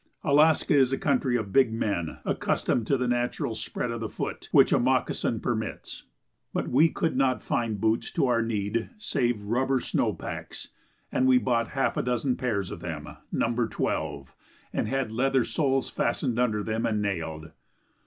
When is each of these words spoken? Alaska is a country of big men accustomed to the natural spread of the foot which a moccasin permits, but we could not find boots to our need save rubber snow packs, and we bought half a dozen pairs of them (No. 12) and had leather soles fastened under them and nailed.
Alaska 0.23 0.73
is 0.75 0.91
a 0.91 0.97
country 0.97 1.37
of 1.37 1.53
big 1.53 1.71
men 1.71 2.17
accustomed 2.25 2.87
to 2.87 2.97
the 2.97 3.07
natural 3.07 3.53
spread 3.53 3.91
of 3.91 3.99
the 3.99 4.09
foot 4.09 4.49
which 4.51 4.71
a 4.71 4.79
moccasin 4.79 5.39
permits, 5.39 6.05
but 6.53 6.67
we 6.69 6.89
could 6.89 7.15
not 7.15 7.43
find 7.43 7.79
boots 7.79 8.11
to 8.11 8.25
our 8.25 8.41
need 8.41 8.89
save 8.97 9.39
rubber 9.43 9.79
snow 9.79 10.11
packs, 10.11 10.69
and 11.11 11.27
we 11.27 11.37
bought 11.37 11.67
half 11.77 11.97
a 11.97 12.01
dozen 12.01 12.35
pairs 12.35 12.71
of 12.71 12.79
them 12.79 13.09
(No. 13.31 13.53
12) 13.67 14.33
and 14.73 14.87
had 14.87 15.11
leather 15.11 15.45
soles 15.45 15.87
fastened 15.87 16.39
under 16.39 16.63
them 16.63 16.87
and 16.87 16.99
nailed. 16.99 17.51